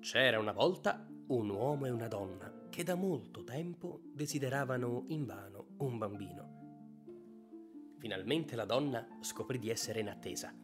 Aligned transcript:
C'era 0.00 0.38
una 0.38 0.52
volta 0.52 1.06
un 1.26 1.50
uomo 1.50 1.84
e 1.84 1.90
una 1.90 2.06
donna 2.06 2.66
che 2.70 2.84
da 2.84 2.94
molto 2.94 3.42
tempo 3.42 4.00
desideravano 4.14 5.04
invano 5.08 5.74
un 5.78 5.98
bambino. 5.98 6.56
Finalmente 7.98 8.54
la 8.54 8.64
donna 8.64 9.18
scoprì 9.20 9.58
di 9.58 9.70
essere 9.70 9.98
in 10.00 10.08
attesa. 10.08 10.54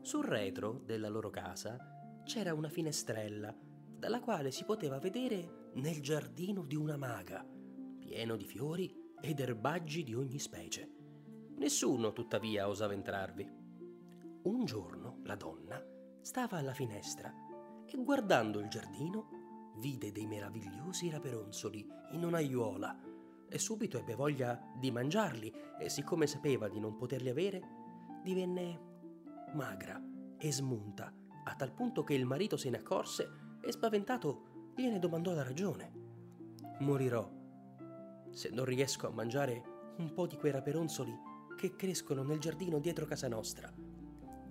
Sul 0.00 0.24
retro 0.24 0.80
della 0.84 1.08
loro 1.08 1.28
casa 1.28 2.22
c'era 2.24 2.54
una 2.54 2.70
finestrella 2.70 3.54
dalla 3.54 4.20
quale 4.20 4.50
si 4.50 4.64
poteva 4.64 4.98
vedere 4.98 5.70
nel 5.74 6.00
giardino 6.00 6.64
di 6.64 6.76
una 6.76 6.96
maga, 6.96 7.46
pieno 7.98 8.36
di 8.36 8.44
fiori 8.46 9.12
ed 9.20 9.38
erbaggi 9.38 10.02
di 10.02 10.14
ogni 10.14 10.38
specie. 10.38 10.90
Nessuno, 11.56 12.12
tuttavia, 12.14 12.68
osava 12.68 12.94
entrarvi. 12.94 13.48
Un 14.44 14.64
giorno 14.64 15.20
la 15.24 15.36
donna 15.36 15.80
stava 16.22 16.56
alla 16.56 16.74
finestra 16.74 17.52
e 17.94 18.02
guardando 18.02 18.58
il 18.58 18.68
giardino 18.68 19.28
vide 19.76 20.10
dei 20.10 20.26
meravigliosi 20.26 21.10
raperonzoli 21.10 21.86
in 22.10 22.24
un'aiuola 22.24 23.00
e 23.48 23.58
subito 23.58 23.98
ebbe 23.98 24.16
voglia 24.16 24.60
di 24.76 24.90
mangiarli 24.90 25.52
e 25.78 25.88
siccome 25.88 26.26
sapeva 26.26 26.68
di 26.68 26.80
non 26.80 26.96
poterli 26.96 27.28
avere, 27.28 27.62
divenne 28.24 28.80
magra 29.54 30.02
e 30.36 30.52
smunta 30.52 31.12
a 31.44 31.54
tal 31.54 31.72
punto 31.72 32.02
che 32.02 32.14
il 32.14 32.26
marito 32.26 32.56
se 32.56 32.68
ne 32.70 32.78
accorse 32.78 33.58
e 33.62 33.70
spaventato 33.70 34.72
gliene 34.74 34.98
domandò 34.98 35.32
la 35.32 35.44
ragione. 35.44 35.92
Morirò 36.80 37.30
se 38.30 38.50
non 38.50 38.64
riesco 38.64 39.06
a 39.06 39.12
mangiare 39.12 39.62
un 39.98 40.12
po' 40.12 40.26
di 40.26 40.36
quei 40.36 40.50
raperonzoli 40.50 41.16
che 41.56 41.76
crescono 41.76 42.24
nel 42.24 42.40
giardino 42.40 42.80
dietro 42.80 43.06
casa 43.06 43.28
nostra. 43.28 43.72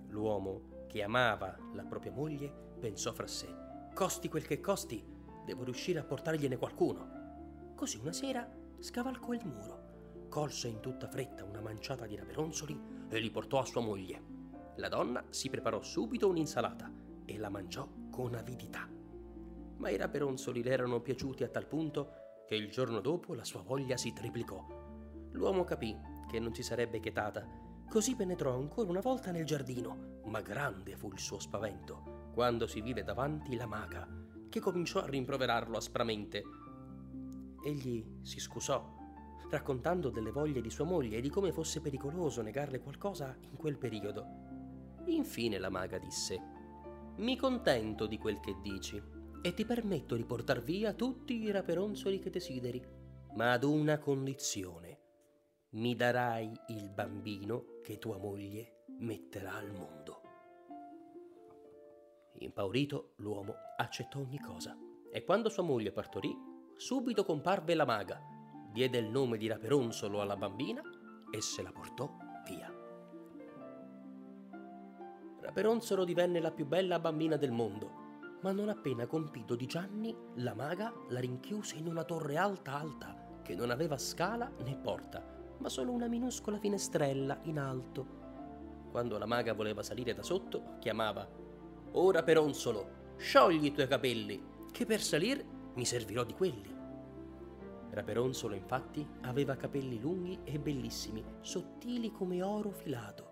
L'uomo, 0.08 0.73
che 0.94 1.02
amava 1.02 1.58
la 1.72 1.82
propria 1.82 2.12
moglie, 2.12 2.48
pensò 2.78 3.12
fra 3.12 3.26
sé, 3.26 3.52
costi 3.92 4.28
quel 4.28 4.46
che 4.46 4.60
costi, 4.60 5.04
devo 5.44 5.64
riuscire 5.64 5.98
a 5.98 6.04
portargliene 6.04 6.56
qualcuno. 6.56 7.72
Così 7.74 7.98
una 7.98 8.12
sera 8.12 8.48
scavalcò 8.78 9.32
il 9.32 9.44
muro, 9.44 10.28
colse 10.28 10.68
in 10.68 10.78
tutta 10.78 11.08
fretta 11.08 11.42
una 11.42 11.60
manciata 11.60 12.06
di 12.06 12.14
raperonzoli 12.14 12.80
e 13.08 13.18
li 13.18 13.28
portò 13.32 13.58
a 13.58 13.64
sua 13.64 13.80
moglie. 13.80 14.22
La 14.76 14.86
donna 14.86 15.24
si 15.30 15.50
preparò 15.50 15.82
subito 15.82 16.28
un'insalata 16.28 16.88
e 17.24 17.38
la 17.38 17.48
mangiò 17.48 17.88
con 18.08 18.36
avidità. 18.36 18.88
Ma 19.78 19.90
i 19.90 19.96
raperonzoli 19.96 20.62
le 20.62 20.70
erano 20.70 21.00
piaciuti 21.00 21.42
a 21.42 21.48
tal 21.48 21.66
punto 21.66 22.44
che 22.46 22.54
il 22.54 22.70
giorno 22.70 23.00
dopo 23.00 23.34
la 23.34 23.42
sua 23.42 23.62
voglia 23.62 23.96
si 23.96 24.12
triplicò. 24.12 24.64
L'uomo 25.32 25.64
capì 25.64 25.98
che 26.30 26.38
non 26.38 26.54
si 26.54 26.62
sarebbe 26.62 27.00
chetata. 27.00 27.44
Così 27.90 28.14
penetrò 28.14 28.54
ancora 28.54 28.88
una 28.88 29.00
volta 29.00 29.32
nel 29.32 29.44
giardino, 29.44 30.13
ma 30.26 30.40
grande 30.40 30.96
fu 30.96 31.10
il 31.12 31.18
suo 31.18 31.38
spavento 31.38 32.30
quando 32.32 32.66
si 32.66 32.80
vide 32.80 33.04
davanti 33.04 33.54
la 33.54 33.66
maga, 33.66 34.08
che 34.48 34.60
cominciò 34.60 35.00
a 35.00 35.06
rimproverarlo 35.06 35.76
aspramente. 35.76 36.42
Egli 37.64 38.20
si 38.22 38.40
scusò, 38.40 38.84
raccontando 39.50 40.10
delle 40.10 40.32
voglie 40.32 40.60
di 40.60 40.70
sua 40.70 40.84
moglie 40.84 41.18
e 41.18 41.20
di 41.20 41.30
come 41.30 41.52
fosse 41.52 41.80
pericoloso 41.80 42.42
negarle 42.42 42.80
qualcosa 42.80 43.36
in 43.40 43.56
quel 43.56 43.78
periodo. 43.78 44.26
Infine 45.06 45.58
la 45.58 45.70
maga 45.70 45.98
disse: 45.98 46.40
Mi 47.16 47.36
contento 47.36 48.06
di 48.06 48.18
quel 48.18 48.40
che 48.40 48.56
dici 48.60 49.00
e 49.40 49.54
ti 49.54 49.64
permetto 49.64 50.16
di 50.16 50.24
portar 50.24 50.62
via 50.62 50.92
tutti 50.92 51.40
i 51.40 51.50
raperonzoli 51.50 52.18
che 52.18 52.30
desideri, 52.30 52.82
ma 53.34 53.52
ad 53.52 53.62
una 53.62 53.98
condizione 53.98 54.98
mi 55.74 55.96
darai 55.96 56.52
il 56.68 56.88
bambino 56.88 57.80
che 57.82 57.98
tua 57.98 58.16
moglie 58.16 58.83
metterà 58.98 59.54
al 59.54 59.70
mondo. 59.70 60.20
Impaurito, 62.38 63.12
l'uomo 63.16 63.54
accettò 63.76 64.18
ogni 64.18 64.38
cosa 64.38 64.76
e 65.10 65.24
quando 65.24 65.48
sua 65.48 65.62
moglie 65.62 65.92
partorì, 65.92 66.36
subito 66.76 67.24
comparve 67.24 67.74
la 67.74 67.84
maga, 67.84 68.20
diede 68.72 68.98
il 68.98 69.08
nome 69.08 69.38
di 69.38 69.46
Raperonzolo 69.46 70.20
alla 70.20 70.36
bambina 70.36 70.82
e 71.30 71.40
se 71.40 71.62
la 71.62 71.70
portò 71.70 72.10
via. 72.46 72.72
Raperonzolo 75.40 76.04
divenne 76.04 76.40
la 76.40 76.50
più 76.50 76.66
bella 76.66 76.98
bambina 76.98 77.36
del 77.36 77.52
mondo, 77.52 78.02
ma 78.42 78.52
non 78.52 78.68
appena 78.68 79.06
compito 79.06 79.54
di 79.54 79.66
Gianni, 79.66 80.14
la 80.36 80.54
maga 80.54 80.92
la 81.08 81.20
rinchiuse 81.20 81.76
in 81.76 81.86
una 81.86 82.04
torre 82.04 82.36
alta 82.36 82.74
alta 82.74 83.40
che 83.42 83.54
non 83.54 83.70
aveva 83.70 83.98
scala 83.98 84.50
né 84.64 84.76
porta 84.76 85.34
ma 85.58 85.68
solo 85.68 85.92
una 85.92 86.08
minuscola 86.08 86.58
finestrella 86.58 87.38
in 87.44 87.58
alto. 87.58 88.23
Quando 88.94 89.18
la 89.18 89.26
maga 89.26 89.54
voleva 89.54 89.82
salire 89.82 90.14
da 90.14 90.22
sotto, 90.22 90.76
chiamava 90.78 91.28
Ora 91.94 92.22
Peronsolo, 92.22 93.16
sciogli 93.16 93.64
i 93.64 93.72
tuoi 93.72 93.88
capelli, 93.88 94.40
che 94.70 94.86
per 94.86 95.00
salir 95.00 95.44
mi 95.74 95.84
servirò 95.84 96.22
di 96.22 96.32
quelli. 96.32 96.72
Raperonsolo 97.90 98.54
infatti 98.54 99.04
aveva 99.22 99.56
capelli 99.56 99.98
lunghi 99.98 100.38
e 100.44 100.60
bellissimi, 100.60 101.24
sottili 101.40 102.12
come 102.12 102.40
oro 102.40 102.70
filato. 102.70 103.30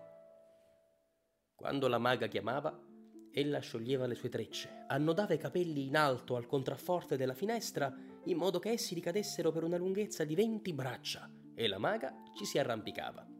Quando 1.55 1.87
la 1.87 1.97
maga 1.97 2.27
chiamava, 2.27 2.77
ella 3.31 3.59
scioglieva 3.59 4.05
le 4.05 4.15
sue 4.15 4.27
trecce, 4.27 4.83
annodava 4.87 5.33
i 5.33 5.37
capelli 5.37 5.85
in 5.85 5.95
alto 5.95 6.35
al 6.35 6.45
contrafforte 6.45 7.15
della 7.15 7.33
finestra 7.33 7.89
in 8.25 8.35
modo 8.35 8.59
che 8.59 8.71
essi 8.71 8.93
ricadessero 8.93 9.53
per 9.53 9.63
una 9.63 9.77
lunghezza 9.77 10.25
di 10.25 10.35
venti 10.35 10.73
braccia 10.73 11.31
e 11.55 11.67
la 11.69 11.77
maga 11.77 12.13
ci 12.35 12.43
si 12.43 12.59
arrampicava. 12.59 13.32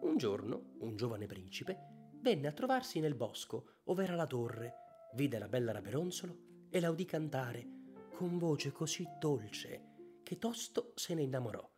Un 0.00 0.16
giorno 0.16 0.74
un 0.80 0.96
giovane 0.96 1.26
principe 1.26 1.78
venne 2.20 2.48
a 2.48 2.52
trovarsi 2.52 3.00
nel 3.00 3.14
bosco, 3.14 3.80
ove 3.84 4.04
era 4.04 4.14
la 4.14 4.26
torre, 4.26 4.74
vide 5.14 5.38
la 5.38 5.48
bella 5.48 5.72
Raperonzolo 5.72 6.68
e 6.68 6.80
la 6.80 6.90
udì 6.90 7.04
cantare 7.04 7.74
con 8.14 8.38
voce 8.38 8.72
così 8.72 9.06
dolce 9.18 10.20
che 10.22 10.38
tosto 10.38 10.92
se 10.94 11.14
ne 11.14 11.22
innamorò. 11.22 11.68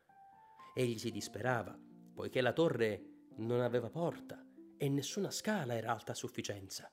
Egli 0.74 0.98
si 0.98 1.10
disperava, 1.10 1.78
poiché 2.14 2.40
la 2.40 2.52
torre 2.52 3.26
non 3.36 3.60
aveva 3.60 3.90
porta 3.90 4.44
e 4.76 4.88
nessuna 4.88 5.30
scala 5.30 5.74
era 5.74 5.92
alta 5.92 6.12
a 6.12 6.14
sufficienza. 6.14 6.90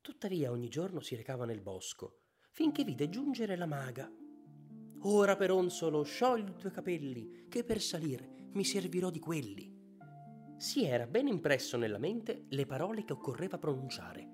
Tuttavia 0.00 0.50
ogni 0.50 0.68
giorno 0.68 1.00
si 1.00 1.16
recava 1.16 1.44
nel 1.44 1.60
bosco, 1.60 2.20
finché 2.50 2.84
vide 2.84 3.08
giungere 3.08 3.56
la 3.56 3.66
maga 3.66 4.10
Ora 5.06 5.36
Peronsolo, 5.36 6.02
sciogli 6.02 6.48
i 6.48 6.56
tuoi 6.56 6.72
capelli, 6.72 7.46
che 7.50 7.62
per 7.62 7.82
salire 7.82 8.48
mi 8.52 8.64
servirò 8.64 9.10
di 9.10 9.18
quelli. 9.18 9.73
Si 10.56 10.84
era 10.84 11.06
ben 11.06 11.26
impresso 11.26 11.76
nella 11.76 11.98
mente 11.98 12.46
le 12.48 12.66
parole 12.66 13.04
che 13.04 13.12
occorreva 13.12 13.58
pronunciare, 13.58 14.28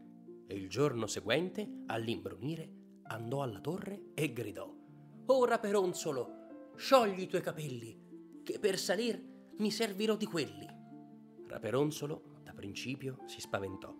e 0.46 0.54
il 0.54 0.68
giorno 0.68 1.06
seguente, 1.06 1.84
all'imbrunire, 1.86 2.70
andò 3.04 3.42
alla 3.42 3.60
torre 3.60 4.12
e 4.14 4.32
gridò: 4.32 4.72
Ora 5.26 5.58
Peronsolo, 5.58 6.72
sciogli 6.76 7.20
i 7.22 7.26
tuoi 7.26 7.42
capelli, 7.42 8.42
che 8.42 8.58
per 8.58 8.78
salir 8.78 9.22
mi 9.58 9.70
servirò 9.70 10.16
di 10.16 10.26
quelli. 10.26 10.66
Raperonzolo, 11.46 12.40
da 12.42 12.52
principio, 12.52 13.18
si 13.26 13.40
spaventò, 13.40 13.94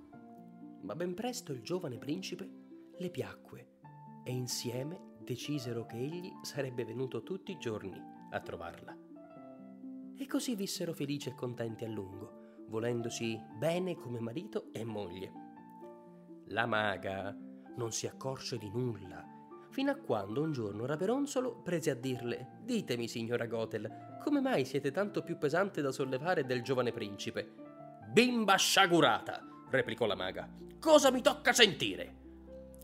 ma 0.82 0.94
ben 0.94 1.14
presto 1.14 1.52
il 1.52 1.62
giovane 1.62 1.98
principe 1.98 2.48
le 2.97 3.10
piacque 3.10 3.78
e 4.25 4.32
insieme 4.32 5.16
decisero 5.20 5.84
che 5.87 5.97
egli 5.97 6.31
sarebbe 6.42 6.84
venuto 6.84 7.22
tutti 7.22 7.52
i 7.52 7.58
giorni 7.58 8.00
a 8.31 8.41
trovarla. 8.41 9.09
E 10.20 10.26
così 10.26 10.54
vissero 10.54 10.92
felici 10.92 11.31
e 11.31 11.34
contenti 11.34 11.86
a 11.86 11.88
lungo, 11.88 12.64
volendosi 12.69 13.41
bene 13.56 13.97
come 13.97 14.20
marito 14.20 14.66
e 14.70 14.84
moglie. 14.84 15.32
La 16.48 16.66
maga 16.66 17.34
non 17.76 17.91
si 17.91 18.06
accorse 18.06 18.58
di 18.58 18.69
nulla, 18.69 19.25
fino 19.70 19.91
a 19.91 19.94
quando 19.94 20.42
un 20.42 20.53
giorno 20.53 20.84
Raperonzolo 20.84 21.62
prese 21.62 21.88
a 21.88 21.94
dirle 21.94 22.58
Ditemi, 22.62 23.08
signora 23.08 23.47
Gotel, 23.47 24.19
come 24.22 24.42
mai 24.42 24.66
siete 24.66 24.91
tanto 24.91 25.22
più 25.22 25.38
pesante 25.38 25.81
da 25.81 25.91
sollevare 25.91 26.44
del 26.44 26.62
giovane 26.62 26.92
principe? 26.92 27.54
Bimba 28.12 28.56
sciagurata, 28.56 29.42
replicò 29.70 30.04
la 30.04 30.16
maga. 30.16 30.47
Cosa 30.78 31.10
mi 31.10 31.22
tocca 31.22 31.54
sentire? 31.54 32.16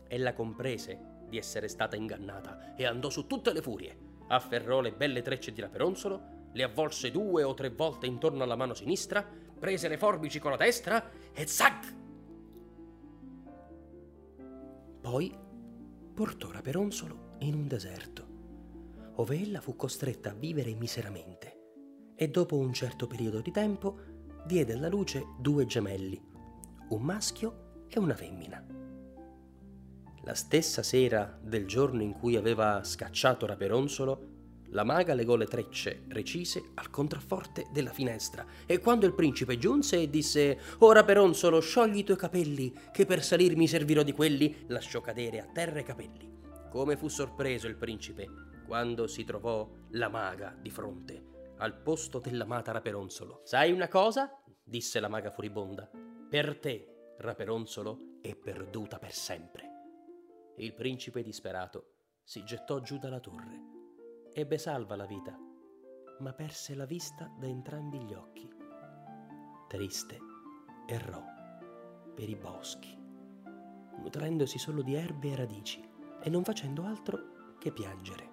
Ella 0.07 0.33
comprese 0.33 1.19
di 1.29 1.37
essere 1.37 1.67
stata 1.67 1.95
ingannata 1.95 2.73
e 2.75 2.87
andò 2.87 3.11
su 3.11 3.27
tutte 3.27 3.53
le 3.53 3.61
furie. 3.61 3.95
Afferrò 4.29 4.81
le 4.81 4.91
belle 4.91 5.21
trecce 5.21 5.51
di 5.51 5.61
Raperonzolo, 5.61 6.36
le 6.57 6.63
avvolse 6.63 7.11
due 7.11 7.43
o 7.43 7.53
tre 7.53 7.69
volte 7.69 8.07
intorno 8.07 8.43
alla 8.43 8.55
mano 8.55 8.73
sinistra, 8.73 9.25
prese 9.57 9.87
le 9.87 9.97
forbici 9.97 10.39
con 10.39 10.51
la 10.51 10.57
destra 10.57 11.09
e 11.31 11.45
zac! 11.45 11.95
Poi 14.99 15.33
portò 16.13 16.51
Raperonzolo 16.51 17.35
in 17.39 17.53
un 17.53 17.67
deserto, 17.67 18.27
ove 19.15 19.39
ella 19.39 19.61
fu 19.61 19.75
costretta 19.75 20.31
a 20.31 20.33
vivere 20.33 20.73
miseramente 20.73 21.57
e 22.15 22.27
dopo 22.29 22.57
un 22.57 22.73
certo 22.73 23.05
periodo 23.05 23.39
di 23.39 23.51
tempo 23.51 23.99
diede 24.45 24.73
alla 24.73 24.89
luce 24.89 25.27
due 25.39 25.67
gemelli, 25.67 26.19
un 26.89 27.01
maschio 27.03 27.85
e 27.87 27.99
una 27.99 28.15
femmina. 28.15 28.65
La 30.23 30.33
stessa 30.33 30.81
sera 30.81 31.39
del 31.39 31.67
giorno 31.67 32.01
in 32.01 32.13
cui 32.13 32.35
aveva 32.35 32.83
scacciato 32.83 33.45
Raperonzolo, 33.45 34.36
La 34.71 34.83
maga 34.83 35.13
legò 35.13 35.35
le 35.35 35.45
trecce 35.45 36.03
recise 36.09 36.71
al 36.75 36.89
contrafforte 36.89 37.67
della 37.71 37.91
finestra 37.91 38.45
e 38.65 38.79
quando 38.79 39.05
il 39.05 39.13
principe 39.13 39.57
giunse 39.57 40.01
e 40.01 40.09
disse 40.09 40.59
Ora 40.79 41.05
Peronsolo 41.05 41.61
sciogli 41.61 41.99
i 41.99 42.03
tuoi 42.03 42.17
capelli, 42.17 42.73
che 42.91 43.05
per 43.05 43.23
salirmi 43.23 43.67
servirò 43.67 44.03
di 44.03 44.11
quelli, 44.11 44.65
lasciò 44.67 44.99
cadere 44.99 45.39
a 45.39 45.45
terra 45.45 45.79
i 45.79 45.85
capelli. 45.85 46.35
Come 46.69 46.97
fu 46.97 47.07
sorpreso 47.07 47.67
il 47.67 47.77
principe 47.77 48.27
quando 48.65 49.07
si 49.07 49.23
trovò 49.23 49.69
la 49.91 50.09
maga 50.09 50.53
di 50.59 50.69
fronte, 50.69 51.53
al 51.59 51.81
posto 51.81 52.19
dell'amata 52.19 52.73
Raperonsolo. 52.73 53.41
Sai 53.45 53.71
una 53.71 53.87
cosa? 53.87 54.29
disse 54.61 54.99
la 54.99 55.07
maga 55.07 55.31
furibonda. 55.31 55.89
Per 56.29 56.59
te, 56.59 57.13
Raperonsolo, 57.19 58.19
è 58.21 58.35
perduta 58.35 58.99
per 58.99 59.13
sempre. 59.13 59.63
Il 60.57 60.73
principe 60.73 61.23
disperato 61.23 61.93
si 62.21 62.43
gettò 62.43 62.81
giù 62.81 62.97
dalla 62.97 63.21
torre 63.21 63.75
Ebbe 64.39 64.59
salva 64.59 64.95
la 64.95 65.07
vita, 65.07 65.35
ma 66.19 66.31
perse 66.31 66.75
la 66.75 66.85
vista 66.85 67.27
da 67.39 67.47
entrambi 67.47 67.97
gli 67.97 68.13
occhi. 68.13 68.47
Triste, 69.67 70.19
errò 70.85 71.23
per 72.13 72.29
i 72.29 72.35
boschi, 72.35 72.95
nutrendosi 73.97 74.59
solo 74.59 74.83
di 74.83 74.93
erbe 74.93 75.31
e 75.31 75.35
radici 75.35 75.83
e 76.21 76.29
non 76.29 76.43
facendo 76.43 76.83
altro 76.83 77.55
che 77.57 77.71
piangere. 77.71 78.29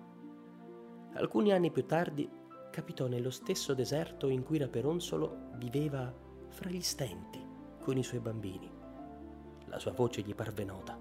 Alcuni 1.14 1.54
anni 1.54 1.70
più 1.70 1.86
tardi 1.86 2.30
capitò 2.70 3.06
nello 3.06 3.30
stesso 3.30 3.72
deserto 3.72 4.28
in 4.28 4.42
cui 4.42 4.58
Raperonsolo 4.58 5.52
viveva 5.54 6.14
fra 6.48 6.68
gli 6.68 6.82
stenti 6.82 7.42
con 7.80 7.96
i 7.96 8.02
suoi 8.02 8.20
bambini. 8.20 8.70
La 9.68 9.78
sua 9.78 9.92
voce 9.92 10.20
gli 10.20 10.34
parve 10.34 10.64
nota 10.64 11.00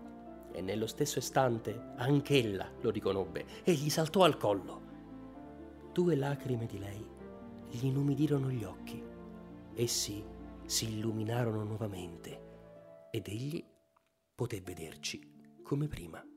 e 0.53 0.61
nello 0.61 0.87
stesso 0.87 1.19
istante 1.19 1.91
anch'ella 1.97 2.71
lo 2.79 2.89
riconobbe 2.89 3.63
e 3.65 3.73
gli 3.73 3.89
saltò 3.89 4.23
al 4.23 4.37
collo. 4.37 4.82
Due 5.93 6.15
lacrime 6.15 6.65
di 6.65 6.79
lei 6.79 7.07
gli 7.69 7.85
inumidirono 7.85 8.49
gli 8.49 8.63
occhi. 8.63 8.99
Essi 9.75 10.25
si 10.65 10.91
illuminarono 10.91 11.63
nuovamente 11.63 13.09
ed 13.11 13.27
egli 13.27 13.63
poté 14.33 14.59
vederci 14.61 15.61
come 15.61 15.87
prima. 15.87 16.32